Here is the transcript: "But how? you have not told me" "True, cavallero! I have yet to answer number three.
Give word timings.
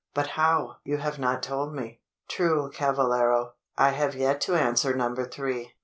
"But 0.15 0.29
how? 0.29 0.77
you 0.83 0.97
have 0.97 1.19
not 1.19 1.43
told 1.43 1.75
me" 1.75 2.01
"True, 2.27 2.71
cavallero! 2.71 3.53
I 3.77 3.89
have 3.89 4.15
yet 4.15 4.41
to 4.41 4.55
answer 4.55 4.95
number 4.95 5.25
three. 5.27 5.73